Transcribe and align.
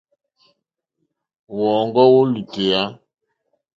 Wɔ́ɔ̌ŋɡɔ́ 1.57 2.07
wó 2.13 2.21
lùtèyà. 2.33 2.81